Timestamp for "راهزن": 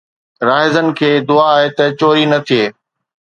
0.47-0.87